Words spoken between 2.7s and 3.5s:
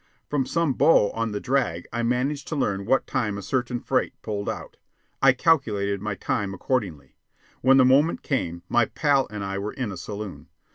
what time a